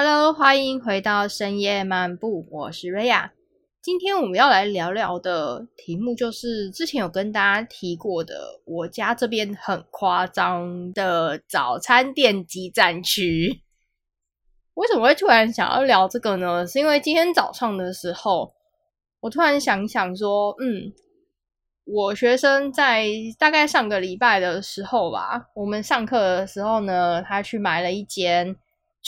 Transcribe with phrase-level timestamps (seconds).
[0.00, 3.32] Hello，欢迎回到深夜漫步，我是瑞亚。
[3.82, 13.64] 今天我们要来聊聊的题目，就是之前有跟大家提过的，我家这边很夸张的早餐店集站区。
[14.74, 16.64] 为什么会突然想要聊这个呢？
[16.64, 18.54] 是因为今天早上的时候，
[19.18, 20.92] 我突然想想说，嗯，
[21.84, 28.54] 我学生在大概上个礼拜的时候吧，我们上课的时候呢，他去买了一间。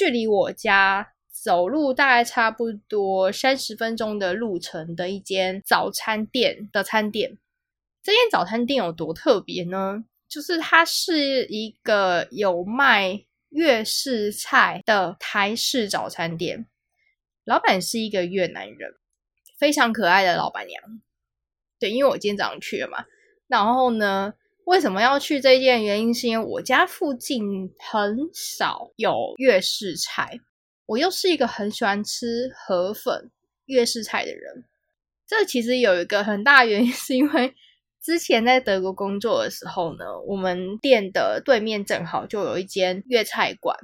[0.00, 7.36] 距离我家走路大概差不多三十分钟的路程的一间早餐店的餐点。
[8.02, 10.06] 这间早餐店有多特别呢？
[10.26, 16.66] 就是它是一个有卖粤式菜的台式早餐店，
[17.44, 18.94] 老板是一个越南人，
[19.58, 20.82] 非常可爱的老板娘。
[21.78, 23.04] 对，因为我今天早上去了嘛，
[23.48, 24.32] 然后呢？
[24.70, 25.82] 为什么要去这件？
[25.82, 30.38] 原因是因为我家附近很少有粤式菜，
[30.86, 33.32] 我又是一个很喜欢吃河粉
[33.64, 34.64] 粤式菜的人。
[35.26, 37.52] 这其实有一个很大原因， 是因为
[38.00, 43.76] 之前在德国工作的时候呢，我们店的对面正好就有一间粤菜馆，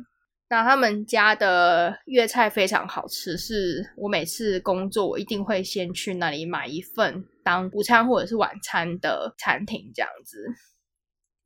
[0.48, 10.46] 那他们家的粤菜非常好吃，是我每次工作我一定会先去那里买一份当午餐或者是晚餐的餐厅这样子。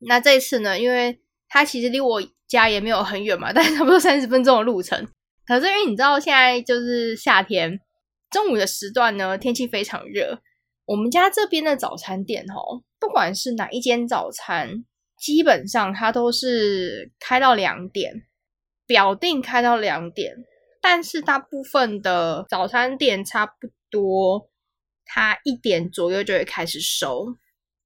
[0.07, 0.79] 那这次呢？
[0.79, 5.07] 因为它其实离我家也没有很远嘛， 但是差不多三十分钟的路程。
[5.45, 7.79] 可是因为你知道现在就是夏天，
[8.29, 10.41] 中午的时段呢，天气非常热。
[10.85, 14.83] 我们家这边的早餐店哦，不管是哪一间早餐，
[15.19, 18.23] 基本上它都是开到两点，
[18.87, 20.35] 表定开到两点。
[20.81, 23.53] 但是大部分的早餐店差不
[23.91, 24.49] 多，
[25.05, 27.35] 它一点左右就会开始收。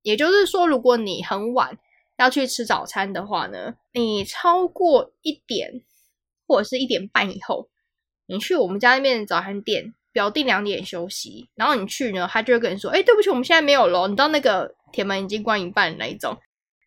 [0.01, 1.77] 也就是说，如果你很晚。
[2.17, 5.81] 要去吃早餐的话呢，你超过一点
[6.47, 7.69] 或者是一点半以后，
[8.27, 16.37] 你去我们家那边的早餐店，表定两点休息，然后你去呢，他就会跟你说：“哎，对不起，我们现在没有了。”你到那个铁门已经关一半的那一种，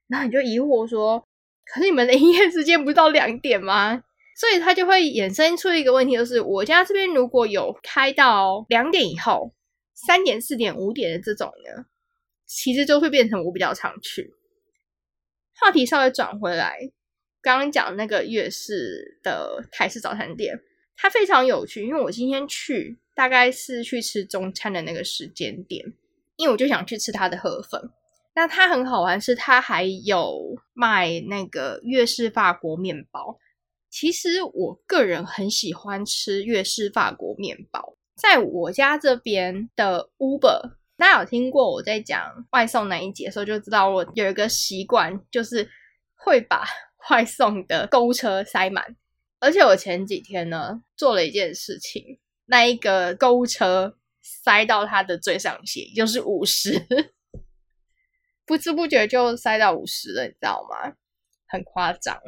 [0.06, 1.22] 然后你就疑惑说
[1.66, 4.02] ：“可是你们的营业时间不到两点吗？”
[4.40, 9.52] 所以他就会衍生出一个问题，就是我家这边如果有开到两点以后，
[9.94, 11.84] 三点、四点、五点的这种呢，
[12.46, 14.37] 其实就会变成我比较常去。
[15.60, 16.78] 话题稍微转回来，
[17.42, 20.60] 刚刚讲那个粤式的台式早餐店，
[20.96, 21.84] 它非常有趣。
[21.84, 25.92] 因为我今天去，大概是去吃中餐的那个时间点，
[26.36, 27.90] 因为我就想去吃它的河粉。
[28.34, 33.38] 那它很好玩，是它还有卖那个粤式法国面包。
[33.90, 40.77] 其实我个人很喜欢吃粤式法国面包，在我家这边的 Uber。
[40.98, 45.70] 大家有听过我在讲外送那一节的时候，就知道我有一个习惯，就是
[46.16, 46.64] 会把
[47.08, 48.96] 外送的购物车塞满。
[49.38, 56.84] 而且我前几天呢做了一件事情，那一个购物车塞到它的最上限，就是五十，
[58.44, 60.94] 不知不觉就塞到五十了，你知道吗？
[61.46, 62.20] 很夸张。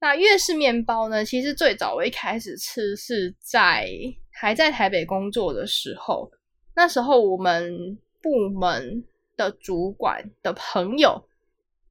[0.00, 1.24] 那粤式面包呢？
[1.24, 3.88] 其实最早我一开始吃是在
[4.32, 6.28] 还在台北工作的时候。
[6.80, 9.04] 那时候我们部门
[9.36, 11.28] 的主管的朋友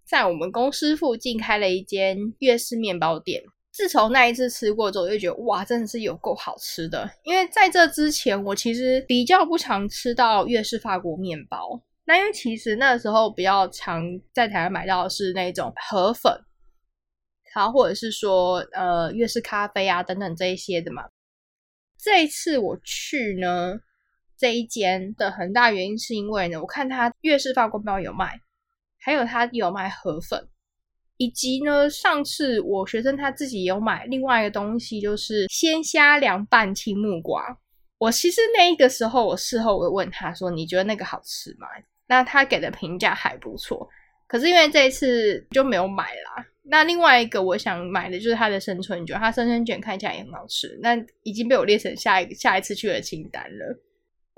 [0.04, 3.44] 在我们公司附近开了一间粤式面包店。
[3.70, 7.08] 自从那一次吃过之后，就觉得哇，真的是有够好吃的。
[7.22, 11.80] 因为在这之前，我其实比较不常吃到粤式法国面包。
[12.06, 16.34] 那因为其实那时候比较常在台湾买到的是那种河粉，
[17.54, 21.04] 然后或者是说呃粤式咖啡啊等等这一些的嘛。
[21.96, 23.82] 这一次我去呢。
[24.40, 28.40] 这一间的很大原因是因为呢，我看他粤式发光包有卖，
[28.98, 30.48] 还有他有卖河粉，
[31.18, 37.60] 以及呢，上次我学生他自己有买另外一个东西，就是鲜虾凉拌青木瓜。
[37.98, 41.68] 我其实那一个时候，我事后我问他说：“你觉得那个好吃吗？”
[42.08, 43.90] 那他给的评价还不错。
[44.26, 46.46] 可是因为这一次就没有买啦。
[46.64, 53.78] 那另外一个我想买的就是他的生春卷，他生春卷看起来也很好吃，那已经被我列成下一下一次去的清单了。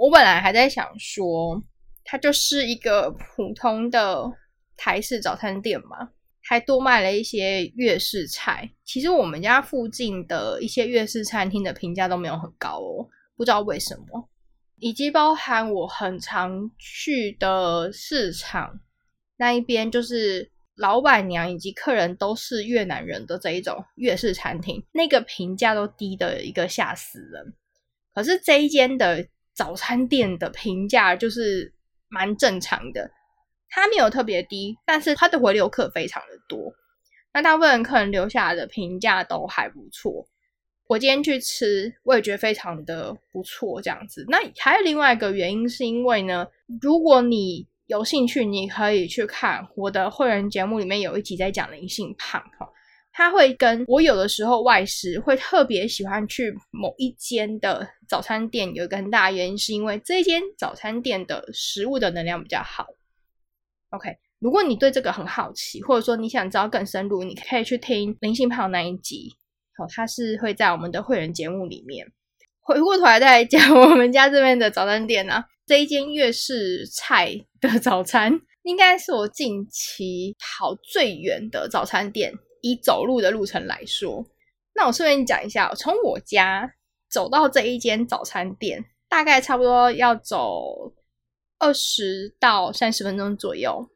[0.01, 1.62] 我本来还在想说，
[2.03, 4.19] 它就是一个普通的
[4.75, 6.09] 台式早餐店嘛，
[6.42, 8.68] 还多卖了一些粤式菜。
[8.83, 13.07] 其实我们家附近的一些粤式餐厅的评价都没有很高哦，
[13.38, 14.27] 不知道为什么。
[14.77, 18.80] 以及包含我很常去的市场
[19.38, 27.54] 那一边，就是老板娘以及客人都是越南人的这一种粤式餐厅，那个评价都低的一个吓死人。
[28.15, 29.27] 可是这一间的。
[29.53, 31.74] 早餐店的评价就是
[32.07, 33.12] 蛮正常的，
[33.69, 36.74] 它没有特别低，但是它的回流客非常的多。
[37.33, 40.27] 那大部分客人留下来的评价都还不错。
[40.88, 44.25] 我今天去吃，我也觉得非常的不错，这样子。
[44.27, 46.45] 那还有另外一个原因，是因为呢，
[46.81, 52.69] 如果你有兴趣，你可以去看我的会员节目，里面有一集在讲灵性胖哈。
[53.13, 62.88] 他会跟我有的时候外食会特别喜欢去某一间的早餐店，有一个很大的原因，是因为这间早餐店的食物的能量比较好。
[63.90, 69.34] OK，如果你对这个很好奇，或者说你想知道更深入，你可以去听灵性胖那一集。
[69.78, 72.07] 好，它是会在我们的会员节目里面。
[72.62, 82.34] 回过头来再来讲我们家这边的早餐店呢，这一间粤式菜的早餐，应该是我近期跑最远的早餐店。
[82.62, 84.25] 以走路的路程来说，
[84.74, 86.74] 那我顺便讲一下，从我家
[87.10, 90.94] 走到这一间早餐店，大概差不多要走
[91.60, 93.90] 二十到三十分钟左右。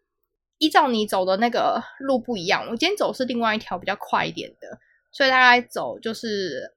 [0.58, 4.80] 依照你走的那个路不一样，我今天走是另外一条比较快一点的。
[5.12, 6.76] 所以大概走就是，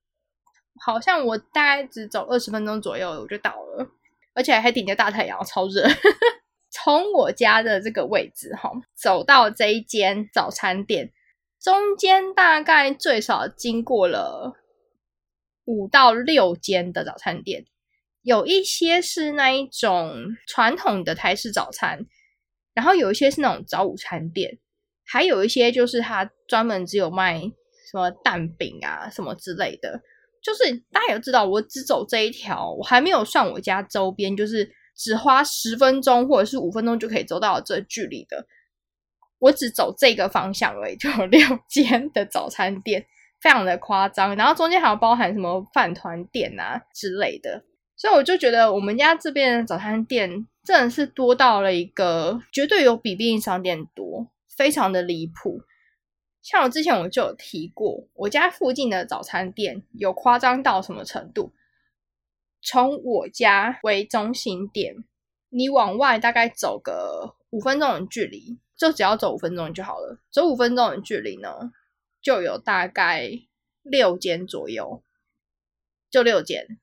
[0.84, 3.86] 好像我大概只走二十分钟左右，我就到了，
[4.34, 5.86] 而且还顶着大太阳，超热。
[6.70, 11.12] 从我家的这个位置哈，走到这一间早餐店，
[11.60, 14.54] 中间大概最少经过了
[15.64, 17.66] 五到六间的早餐店，
[18.22, 22.06] 有一些是那一种传统的台式早餐，
[22.74, 24.58] 然后有一些是那种早午餐店，
[25.04, 27.50] 还有一些就是它专门只有卖。
[27.90, 30.02] 什么蛋饼啊，什么之类的，
[30.42, 38.46] 就是大家也知道，我只走这一条，我还没有算我家周边，就是只花十分钟或者是五分钟就可以走到这距离的，
[39.38, 43.06] 我只走这个方向而已，就有六 间的早餐店，
[43.40, 44.34] 非常的夸张。
[44.36, 47.64] 然后中间还有包含什么饭团店啊之类的，
[47.96, 55.60] 所以我就觉得我们家这边的早餐店真的是多到了一个绝对有比便利商店多，非常的离谱。
[56.42, 61.52] 像我之前我就有提过，我家附近的早餐店有夸张到什么程度？
[62.62, 64.94] 从我家为中心点，
[65.50, 70.18] 你往外大概走个五分钟的距离，就只要走五分钟就好了。
[70.30, 71.72] 走五分钟的距离呢，
[72.22, 73.28] 就有大概
[73.82, 75.02] 六间左右，
[76.08, 76.78] 就六间。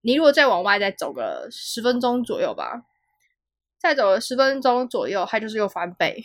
[0.00, 2.84] 你如果再往外再走个十分钟左右吧，
[3.78, 6.24] 再走了十分钟左右，它就是又翻倍。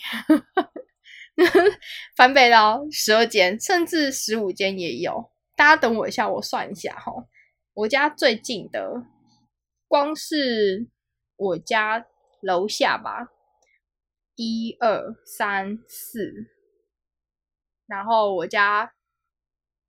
[2.16, 5.32] 翻倍到十二间，甚至十五间也有。
[5.56, 7.12] 大家等我一下，我算一下哈。
[7.74, 9.04] 我家最近的，
[9.88, 10.88] 光是
[11.36, 12.06] 我家
[12.42, 13.30] 楼下吧，
[14.36, 16.52] 一二三四，
[17.86, 18.94] 然后我家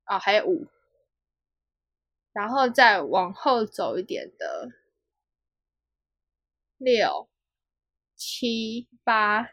[0.05, 0.67] 啊还有五，
[2.33, 4.71] 然后再往后走一点的
[6.79, 7.29] 六
[8.17, 9.51] 七八。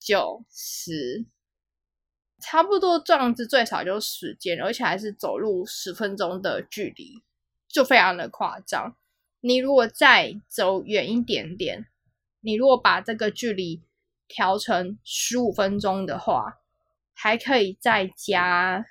[0.00, 1.26] 九十，
[2.40, 7.24] 差不多这样子，最少就时间，而且还是走路十分钟的距离，
[7.66, 8.96] 就非常的夸张。
[9.40, 11.88] 你如果再走远一点点，
[12.40, 13.82] 你如果把这个距离
[14.28, 16.60] 调成十五分钟的话，
[17.12, 18.86] 还可以再加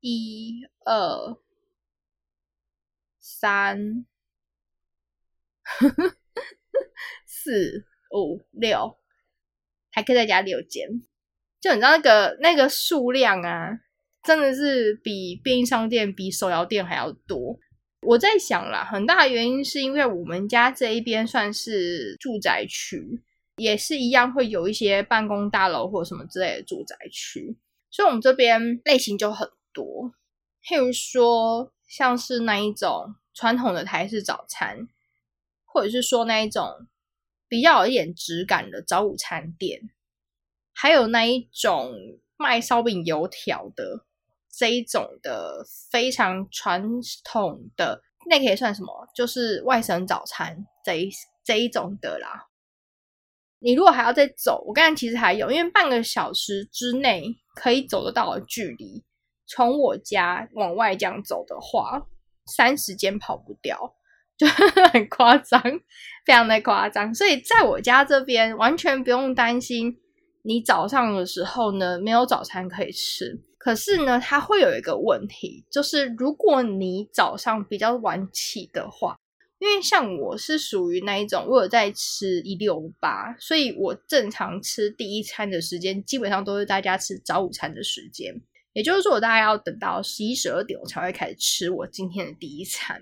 [0.00, 1.38] 一二
[3.20, 4.04] 三
[7.24, 8.98] 四五六。
[9.94, 10.88] 还可以再加六间，
[11.60, 13.78] 就你知道那个那个数量啊，
[14.22, 17.58] 真的是比便利商店、比手摇店还要多。
[18.00, 23.22] 我在想啦，很大的原因是因为我们家这一边算是住宅区，
[23.56, 27.56] 也是一样会有一些办公大楼或什么之类的住宅区，
[27.90, 30.12] 所以我们这边类型就很多。
[30.64, 34.88] 譬如说，像是那一种传统的台式早餐，
[35.64, 36.86] 或者是说那一种。
[37.48, 39.90] 比较有一点质感的早午餐店，
[40.72, 41.92] 还有那一种
[42.38, 44.06] 卖烧饼油条的
[44.50, 46.82] 这一种的非常传
[47.22, 49.06] 统的，那可以算什么？
[49.14, 51.10] 就是外省早餐这一
[51.44, 52.48] 这一种的啦。
[53.62, 59.02] 你如果还要再走，我刚才其实还有，因为半个小时之内可以走得到的距离，
[59.46, 62.02] 从我家往外这样走的话，
[62.46, 63.94] 三十间跑不掉。
[64.38, 64.46] 就
[64.92, 65.62] 很夸张，
[66.24, 69.96] 非常的夸张，所以在我家这边完全不用担心
[70.42, 73.38] 你早上的时候呢没有早餐可以吃。
[73.58, 79.16] 可是呢，它会有一个问题，就是如果你早上比较晚起的话，
[79.62, 88.34] 因为像我是属于那一种，我有在吃一六八，所以我正常吃第一餐的时间基本上都是大家吃早午餐的时间，
[88.72, 93.00] 也就是说我大概要等到十一十二点我才会开始吃我今天的第一餐。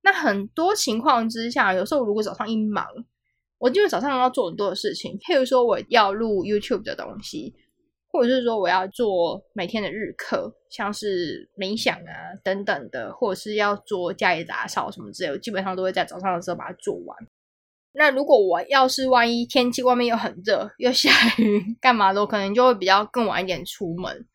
[0.00, 2.86] 那很多情况之下，有时候如果早上一忙，
[3.58, 7.54] 我因为早上要做很多的事情，譬如说我要录 YouTube 的东西，
[8.10, 17.16] 或者是说我要做每天的日课，像是冥想啊等等的，或者是要做家里打扫什么之类我，基本上都会在早上的时候把它做完。
[17.92, 24.26] 那如果我要是万一天气外面又很热又下雨，干嘛的，我可能就会比较更晚一点出门。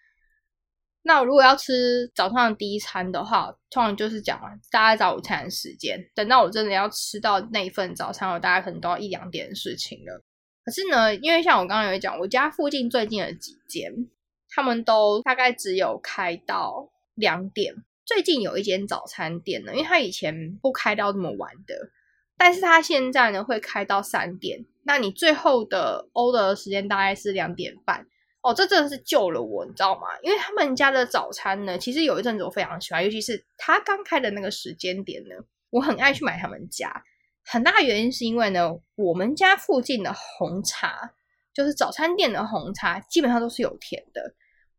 [1.06, 4.40] 那如果要吃早上第一餐的话，通常就是讲
[4.72, 6.00] 大概早午餐的时间。
[6.16, 10.24] 等到我真的要吃到那一份早餐，我大概可能都要一两点的事情了。
[10.64, 14.08] 可是呢，因为像我刚刚有讲，我家附近最近的几间，
[14.50, 17.76] 他们都大概只有开到两点。
[18.06, 21.90] 最近有一间早餐店呢，因为他以前不开到这么晚的，
[22.38, 24.66] 但是他现在呢会开到三点。
[24.84, 28.06] 那你最后的 order 的时间大概是两点半。
[28.42, 30.02] 哦，这真的是救了我，你知道吗？
[30.22, 35.36] 因为他们家的早餐呢，其实有一阵子我非常喜欢，尤其是他刚开的那个时间点呢，
[35.70, 37.06] 我很爱去买他们家。
[37.46, 41.12] 很大原因是因为呢，我们家附近的红茶，
[41.54, 44.34] 就是早餐店的红茶，基本上都是有甜的。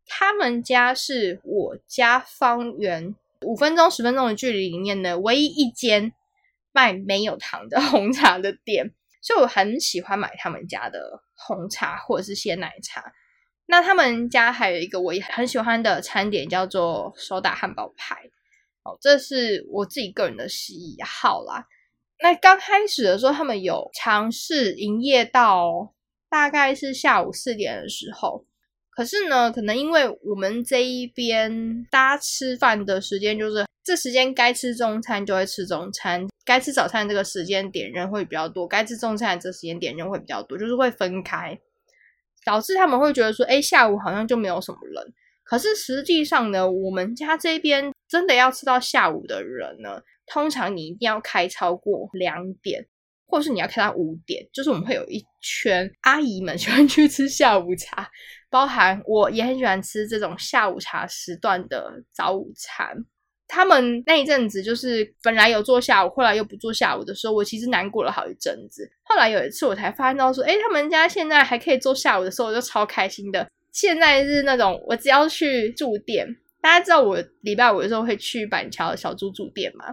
[0.06, 6.12] 他们家是我家方圆五分钟、十分钟的距离里面的唯一一间
[6.72, 8.92] 卖没有糖的 红茶的店，
[9.22, 13.12] 所以我很喜欢买他们家的红茶或者是鲜奶茶。
[13.66, 18.30] 那他们家还有一个我也很喜欢的餐点，叫做手打汉堡排。
[18.82, 21.66] 哦，这是我自己个人的喜好啦。
[22.24, 25.92] 那刚开始的时候，他们有尝试营业到
[26.30, 28.46] 大概是下午四点的时候。
[28.88, 41.60] 可是呢，可能因为我们这一边大家吃饭的时间就是这时间该吃中餐就会吃中餐，该吃早餐这个时间点人会比较多，该吃中餐这时间点人会比较多，就是会分开。
[42.46, 45.12] 导致他们会觉得说，哎，下午好像就没有什么人。
[45.42, 52.86] 可是实际上呢，我们家这边真的要吃到下午的人呢，通常你一定要开超过两点，
[53.26, 54.46] 或是你要开到五点。
[54.52, 58.10] 就是我们会有一圈阿姨们喜欢去吃下午茶，
[58.50, 63.04] 包含我也很喜欢吃这种下午茶时段的早午餐。
[63.46, 68.90] 他们那一阵子就是本来有做下午，后来又不做下午的时候，我其实难过了好一阵子。
[69.02, 73.46] 后来有一次我才发现到说，哎，他们家现在还可以做下午的时候，我就超开心的。
[73.70, 76.26] 现在是那种我只要去住店，
[76.64, 79.84] 大家知道我礼拜五的时候会去板桥小猪住店吗？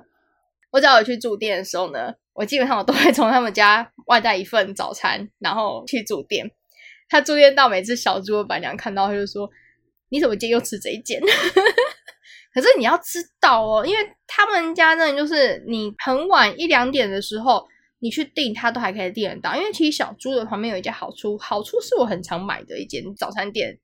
[0.71, 6.49] 我只要有去住店的时候呢，我基本上我都会从他们家外带一份早餐，然后去住店。
[7.09, 9.49] 他住店到每次小猪的板娘看到，他就说
[10.07, 11.19] ：“你怎么今天又吃这一件？”
[12.55, 17.67] 可是你要知道哦，因为他们家那就是你很晚一两点的时候，
[17.99, 19.57] 你去订，他都还可以订得到。
[19.57, 23.77] 因为其实小猪的旁边有一家好处，好处是我很常买的一间早餐店。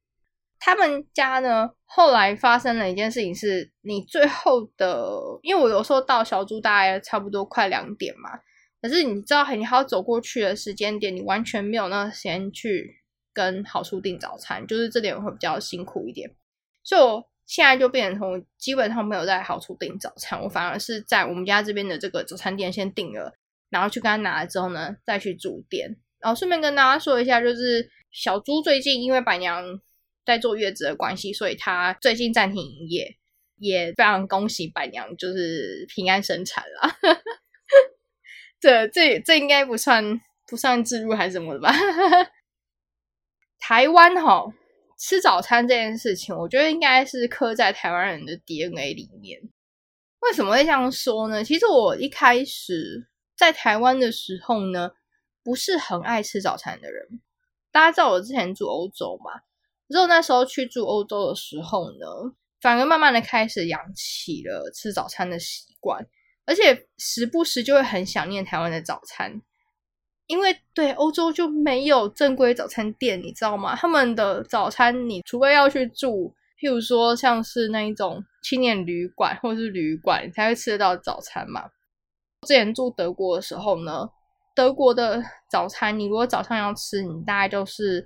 [0.60, 5.10] 他们家呢，后来发生了一件事情，是你最后的，
[5.42, 8.32] 因为我有时候到小猪大概差不多快两点嘛，
[8.82, 13.02] 可是你知道，你还要走过去的时间点，你完全没有那个时间去
[13.34, 16.36] 跟好处订早餐，就是这点会比较辛苦一点，
[16.84, 17.24] 就。
[17.50, 23.34] 现在就变成从基本上没有在好处订早餐，我反而是在我们家这边的这个早餐店先订了，
[23.70, 25.96] 然后去跟他拿了之后呢，再去住店。
[26.20, 29.64] 然后顺便跟大家说一下，就是小猪最近因为板娘
[30.28, 33.18] 在坐月子的关系，所以他最近暂停营业，
[33.56, 36.96] 也非常恭喜板娘就是平安生产了。
[38.60, 41.72] 这这这应该不算不算置入还是什么的吧？
[43.58, 44.54] 台湾哈。
[45.00, 49.40] 吃早餐这件事情，我觉得应该是刻在台湾人的 DNA 里面。
[50.22, 51.44] 为什么会这样说呢？
[51.44, 54.90] 其实我一开始在台湾的时候呢，
[55.44, 57.22] 不是很爱吃早餐的人。
[57.72, 59.42] 大家知道我之前住欧洲嘛？
[59.90, 62.06] 之后那时候去住欧洲的时候呢，
[62.62, 66.06] 反而慢慢的开始养起了吃早餐的习惯，
[66.46, 69.42] 而且时不时就会很想念台湾的早餐。
[70.28, 73.74] 因为对欧洲就没有正规早餐店，你知道吗？
[73.78, 81.70] 他们的早餐，你除非要去住，譬如说像是那一种青年旅馆或者是旅馆，你才会吃得到早餐嘛。
[82.46, 84.10] 之前住德国的时候呢，
[84.54, 88.06] 德国的早餐，你如果早上要吃，你大概就是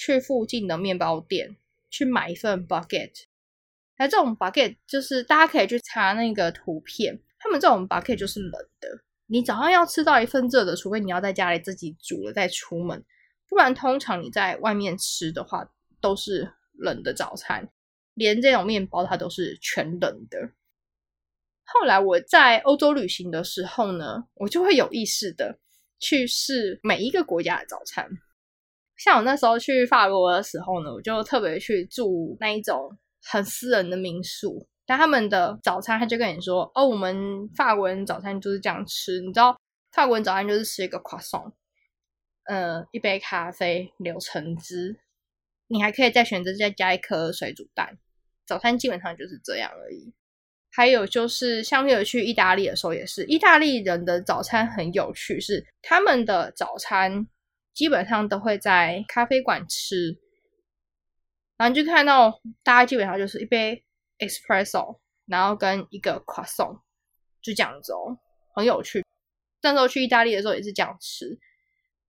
[0.00, 1.54] 去附近的面包店
[1.90, 3.24] 去买一份 bucket。
[3.98, 8.88] 那这种 bucket 就是大家可以去查那个图片，他们这种 bucket 就是冷的。
[9.26, 13.04] 你早上要吃到一份热的，除非你要在家里自己煮了再出门，
[13.46, 17.68] 不然通常你在外面吃的话都是冷的早餐，
[18.14, 20.50] 连这种面包它都是全冷的。
[21.64, 25.58] 后来我在欧洲旅行的时候呢，我就会有意识的
[25.98, 28.08] 去试每一个国家的早餐。
[29.02, 34.66] 像我那时候去法国的时候呢，我就特别去住那一种很私人的民宿。
[34.84, 39.20] 但他们的早餐，他就跟你说：“哦，我们法国人早餐就是这样吃。
[39.20, 39.58] 你知道，
[39.92, 41.52] 法国人早餐就是吃一个 croissant，
[42.44, 44.98] 呃，一杯咖啡，柳橙汁，
[45.68, 47.96] 你还可以再选择再加一颗水煮蛋。
[48.46, 50.12] 早餐基本上就是这样而已。
[50.72, 57.26] 还有就是像有去意大利的时候也是，意大利人的早餐很有趣，是他们的早餐
[57.80, 60.18] 基本上都会在咖啡馆吃，
[61.56, 63.82] 然后就看到大家基本上就是一杯
[64.18, 66.82] espresso，然后跟一个 croissant，
[67.40, 68.18] 就这样子哦，
[68.54, 69.02] 很有趣。
[69.62, 71.38] 那时候去意大利的时候也是这样吃。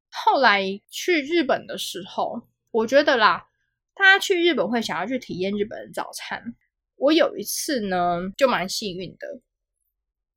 [0.09, 3.47] 后来去日本的时候，我觉得啦，
[3.95, 6.53] 大家去日本会想要去体验日本的早餐。
[6.97, 9.39] 我有一次呢，就蛮幸运的，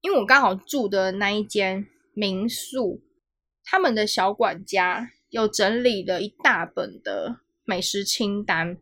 [0.00, 3.02] 因为我刚好住的那一间民宿，
[3.64, 8.78] 他们的小管家有整理了一大本的美食清单。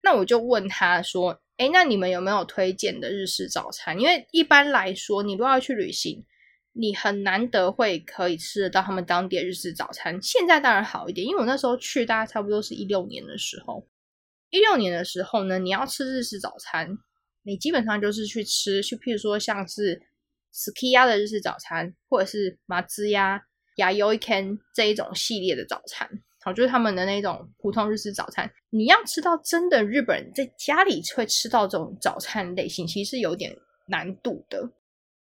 [0.00, 3.98] 那我就问他说：“哎，那你们有没有推荐的日式早餐？
[3.98, 6.24] 因为一般来说，你如果要去旅行，
[6.72, 10.22] 你很难得会可以吃得到他们当地的日式早餐。
[10.22, 13.84] 现在当然好一点，因为我那时候去，大概差不多是一六年的时候。
[14.50, 16.96] 一六年的时候呢，你要吃日式早餐。”
[17.42, 20.02] 你基本上就是去吃，去譬如说像是
[20.52, 23.40] Skiya 的日式早餐，或者是马兹呀、
[23.78, 26.08] 亚优一 can 这一种系列的早餐，
[26.42, 28.48] 好，就是他们的那种普通日式早餐。
[28.70, 33.56] 你要吃到真的日本人在家里会吃到这种早餐类型，其实有点
[33.88, 34.70] 难度的。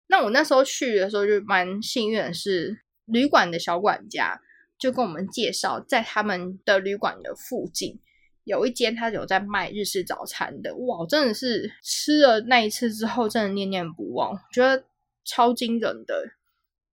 [0.09, 4.41] 那我那时候去的时候就蛮幸运的是，旅馆的小管家
[4.79, 7.99] 就跟我们介绍，在他们的旅馆的附近。
[8.45, 14.85] 有一间他有在卖日式早餐的，哇，真的是吃了那一次之后，真的念念不忘，觉得
[15.25, 16.33] 超惊人的。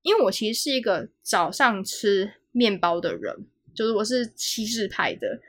[0.07, 3.45] 因为我其实是一个早上吃面包的人，
[3.75, 5.41] 就是我是西式派的。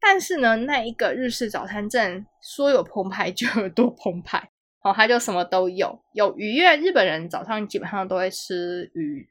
[0.00, 4.50] 但是呢，那一个日式早餐真说有澎湃就有多澎湃，
[4.82, 9.28] 哦，它就什么都有，有鱼，因为日本人早上基本上都会吃鱼，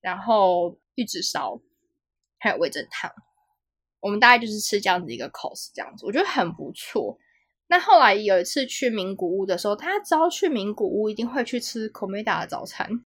[0.00, 1.60] 然后玉子烧，
[2.38, 3.12] 还有味噌汤。
[4.00, 7.18] 我们大概就是吃这样子一个 cos 这样子，我觉得很不错。
[7.68, 13.04] 那后来有一次去名古屋的时候，大家知道去名古屋一定会去吃 Komeda 的早餐。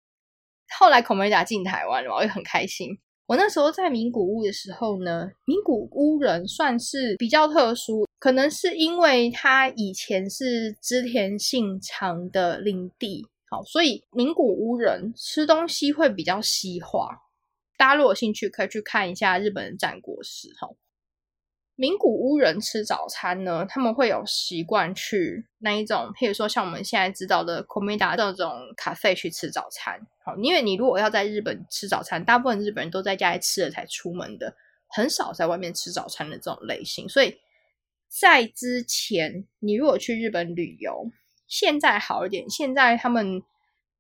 [0.80, 2.97] 后来 Komeda 进台湾了，我也很开心。
[3.28, 17.10] 我那时候在名古屋的时候呢，名古屋人算是比较特殊，可能是因为他以前是织田信长的领地，好，所以名古屋人吃东西会比较西化。
[17.78, 20.67] 大家如果有兴趣，可以去看一下日本的战国史，哈。
[21.77, 29.99] 名古屋人吃早餐呢，他们会有习惯去那一种，譬如说像我们现在知道的 Komida 这种咖啡去吃早餐。
[30.23, 34.55] 好，因为你如果要在日本吃早餐，大部分日本人都在家里吃了才出门的，
[34.88, 37.09] 很少在外面吃早餐的这种类型。
[37.09, 37.35] 所以
[38.07, 41.11] 在之前，你如果去日本旅游，
[41.45, 43.43] 现在好一点，现在他们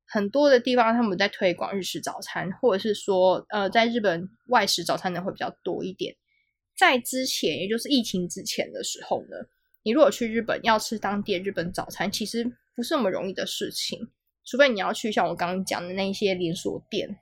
[0.07, 6.15] 很多的地方他们在推广日式早餐，或者是说，呃，在日本外食早餐的会比较多一点。
[6.77, 9.37] 在之前，也就是疫情之前的时候呢，
[9.83, 12.43] 你如果去日本要吃当地的日本早餐，其实
[12.75, 14.09] 不是那么容易的事情。
[14.43, 17.17] 除非你要去像我刚刚讲的那些连锁店，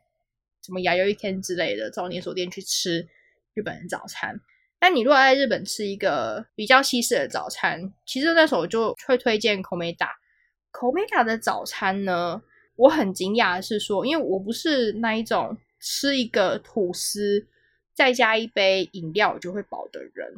[0.65, 3.07] 什么亚优一天之类的这种连锁店去吃
[3.53, 4.41] 日本的早餐。
[4.79, 10.09] 但你如果在日本吃一个比较西式的早餐，其实那时候我就会推荐 Komeda。
[10.71, 12.41] Komeda 的早餐呢，
[12.75, 17.47] 我很惊讶的是说，因为我不是那一种吃一个吐司。
[17.93, 20.33] 再加一杯饮料就会饱的人，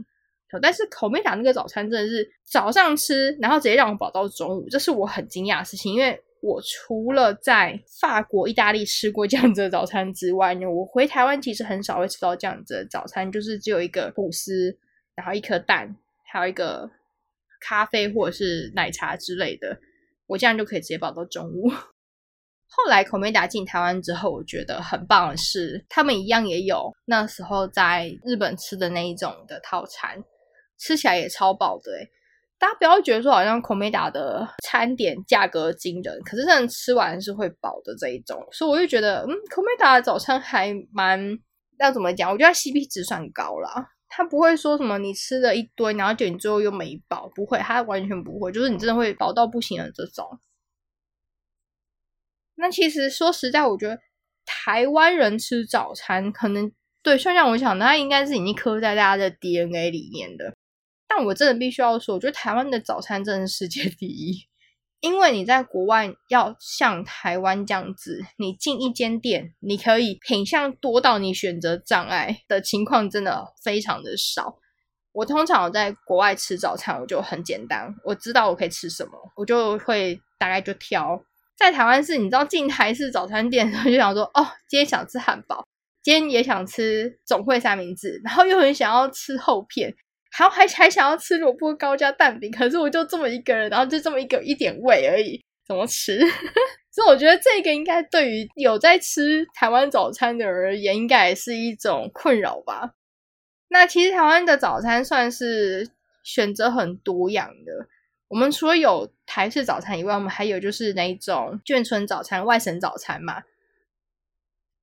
[0.62, 5.94] 但是口美达那个早餐真的是早上吃，然后直接让我饱到中午，这是我很惊讶的事情。
[5.94, 14.78] 因为我除了在法国、意大利吃过这样子的早餐之外呢，我回台湾其实很少会吃到这样子的早餐，就是只有一个吐司，
[15.16, 16.90] 然后一颗蛋，还有一个
[17.60, 19.80] 咖啡或者是奶茶之类的，
[20.28, 21.72] 我这样就可以直接饱到中午。
[22.76, 30.22] 后来口美达进台湾之后，我觉得很棒的是，他们一样也有那时候在日本吃的那一种的套餐，
[30.78, 31.92] 吃起来也超饱的
[32.58, 41.38] 大家不要觉得说好像口美达的餐点价格惊人，可是真的吃完是会饱的这一种，所以我就觉得，嗯，口美达的早餐还蛮
[41.80, 42.32] 要怎么讲？
[42.32, 50.26] 我觉得 CP 值算高啦，它不会说什么你吃了一堆，然后就你最后又没饱，不会，它完全不会，就是你真的会饱到不行的这种。
[52.56, 54.00] 那其实说实在，我觉得
[54.46, 56.72] 台湾人吃早餐，可能
[57.04, 60.56] 对，像像我想，那应该是已经刻在大家的 DNA 里面的。
[61.08, 64.48] 但我真的必须要说，我觉得台湾的早餐真的是世界第一，
[65.02, 74.58] 因为你在国外要像台湾这样子，你进一间店，你可以品相多到你选择障碍的情况，真的非常的少。
[75.12, 81.22] 我通常我在国外吃早餐，我就很简单，我知道我可以吃什么，我就会大概就挑。
[81.58, 85.66] 在台湾是，你知道进台式早餐店的时候就想说，哦，今天想吃汉堡，
[86.04, 89.96] 今天也想吃总会三明治，然后又很想要吃厚片，
[90.38, 96.20] 然后还还想要吃萝卜糕加蛋饼，可是我就这么一个人，然后就这么一个一点胃而已，怎么吃？
[96.92, 102.92] 所以我觉得这个应该对于有在吃台湾早餐的人而言，应该也是一种困扰吧。
[103.70, 105.90] 那其实台湾的早餐算是
[106.24, 107.88] 选择很多样的。
[108.28, 113.44] 我们除了有台式早餐以外，我们还有就是那一种眷村早餐、外省早餐嘛。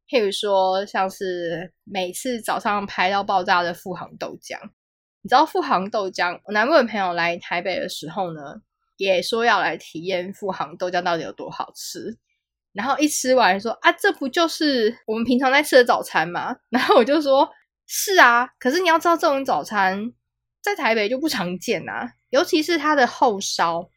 [0.09, 4.59] 譬如说，像是每次早上排到爆炸的富航豆浆，
[5.23, 6.41] 你知道富航豆浆？
[6.45, 8.63] 我南部的朋友来台北的时候呢，
[8.97, 12.19] 也说要来体验富航豆浆到底有多好吃。
[12.73, 16.57] 然后一吃完说啊，这不就是我们平常在吃的早餐吗？
[16.71, 17.51] 然后我就说，
[17.87, 20.13] 是啊，可是你要知道，这种早餐
[20.61, 22.15] 在台北就不常见啊。
[22.33, 23.91] 尤其是它的后烧，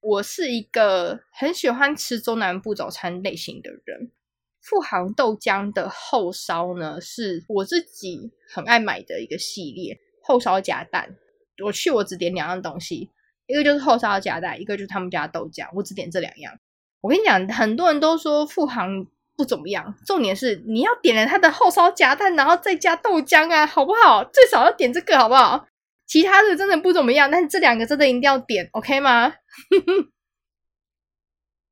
[0.00, 4.12] 我是一个很喜欢吃中南部早餐类型的人。
[4.60, 9.98] 富航豆浆的后烧呢，是我自己很爱买的一个系列。
[10.22, 11.16] 后烧夹蛋，
[11.64, 13.10] 我去我只点两样东西，
[13.48, 16.56] 一个就是后烧夹蛋，一个就是他们家豆浆，我只点这两样。
[17.00, 19.04] 我跟你讲，很多人都说富航
[19.36, 24.22] 不怎么样，重点是你要点了它的后烧夹蛋，然后再加豆浆啊，好不好？
[24.22, 25.66] 最少要点这个，好不好？
[26.10, 29.32] 其他的真的不怎么样，但是这两个真的一定要点，OK 吗？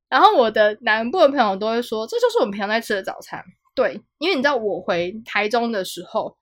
[0.09, 3.45] 然后我的南部的朋友都会说，这就是我们平常在吃的早餐。
[3.75, 6.39] 对，因为你知道我回台中的时候，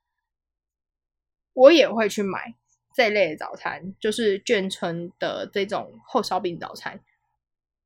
[1.55, 2.55] 我也会去买
[2.95, 7.01] 这类的早餐，就是眷村的这种厚烧饼早餐。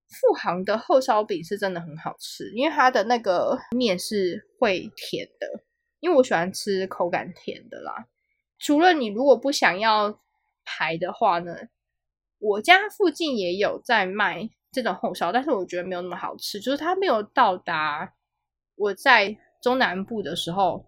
[0.09, 5.63] 富航的厚烧饼是真的很好吃，因为它的那个面是会甜的，
[6.01, 8.09] 因为我喜欢吃口感甜的啦。
[8.61, 10.21] 除了你如果不想要
[10.65, 11.57] 排的话呢，
[12.39, 18.15] 我家附近也有在卖这种红烧，但是我觉得没有那么好吃，就是它没有到达
[18.77, 20.87] 我在中南部的时候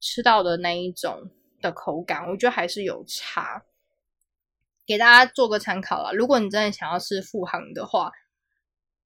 [0.00, 3.64] 吃到的那一种的口感，我觉得还是有差。
[4.86, 8.10] 给大家做个参考啦，如果你真的想要吃富航的话，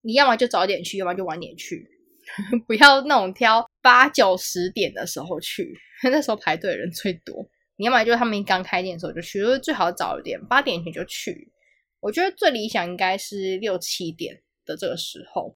[0.02, 1.90] 你要么就早点去，要么就晚点去，
[2.68, 7.48] 不要那种挑八九十点的时候去， 那时候排队人最多。
[7.82, 11.50] 你要么就是他们刚开店的时候就去，就是最好早一点，八点前就去。
[11.98, 15.56] 我觉得最理想应该是六七点的这个时候，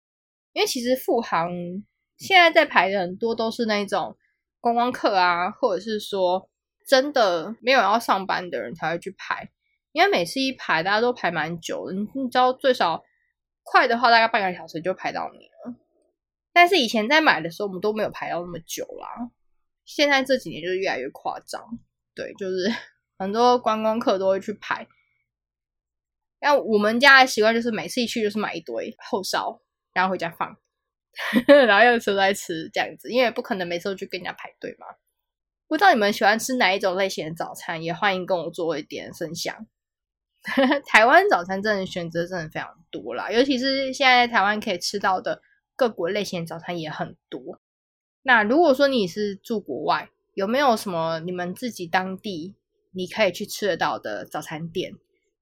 [0.53, 1.51] 因为其实富航
[2.17, 4.17] 现在在排的很多都是那种
[4.61, 6.49] 观光客啊，或者是说
[6.87, 9.51] 真的没有要上班的人才会去排，
[9.91, 13.03] 因为每次一排大家都排蛮久的，你知道最少
[13.65, 15.75] 快的话大概半个小时就排到你了。
[16.53, 19.33] 但是以前在买的时候我们都没有排到那么久啦，
[19.85, 21.81] 现在这几年就是越来越夸张。
[22.14, 22.70] 对，就是
[23.18, 24.87] 很多观光客都会去排。
[26.40, 29.61] 那我们家的习惯就是每次一去就是买一堆后烧，
[29.92, 30.57] 然后回家放，
[31.46, 34.87] 然后用车来吃这样子，因为不可能每次都去跟人家排队嘛。
[35.68, 39.66] 不知道你们喜欢吃哪一种类型的早餐，也欢迎跟我做一点分享。
[40.87, 45.40] 台湾早餐真的选择真的非常多啦，尤其是现在台湾可以吃到的
[45.77, 47.61] 各国类型的早餐也很多。
[48.22, 52.55] 那如果说你是住国外，有没有什么你们自己当地
[52.92, 54.92] 你可以去吃得到的早餐店？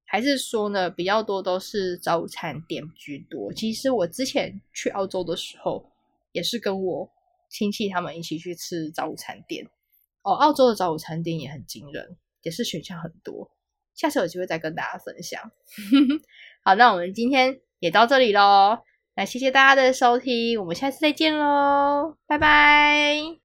[0.04, 3.52] 还是说呢，比较多都是早午餐店居多？
[3.52, 5.88] 其实我之前去澳洲的时候，
[6.32, 7.08] 也是跟我
[7.48, 9.68] 亲戚他们一起去吃早午餐店。
[10.22, 13.50] 哦，澳洲的早午餐店也很惊人，也是选项很多。
[13.94, 15.40] 下次有机会再跟大家分享。
[16.64, 18.80] 好，那我们今天也到这里喽。
[19.14, 23.39] 那谢谢大家的收听，我们下次再见喽，拜拜。